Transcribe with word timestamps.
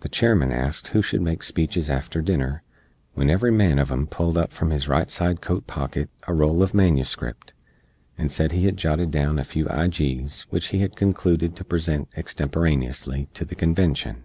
The 0.00 0.08
Chairman 0.08 0.50
asked 0.50 0.88
who 0.88 1.00
shood 1.00 1.20
make 1.20 1.44
speeches 1.44 1.88
after 1.88 2.20
dinner, 2.22 2.64
wen 3.14 3.30
every 3.30 3.52
man 3.52 3.76
uv 3.76 3.92
em 3.92 4.08
pulled 4.08 4.50
from 4.50 4.70
his 4.72 4.88
right 4.88 5.08
side 5.08 5.40
coat 5.40 5.68
pocket 5.68 6.10
a 6.26 6.34
roll 6.34 6.56
uv 6.58 6.74
manuscript, 6.74 7.52
and 8.18 8.32
sed 8.32 8.50
he 8.50 8.64
hed 8.64 8.76
jotted 8.76 9.12
down 9.12 9.38
a 9.38 9.44
few 9.44 9.66
ijees 9.66 10.50
wich 10.50 10.70
he 10.70 10.80
hed 10.80 10.96
conclooded 10.96 11.54
to 11.54 11.62
present 11.62 12.08
extemporaneously 12.16 13.28
to 13.34 13.44
the 13.44 13.54
Convenshun. 13.54 14.24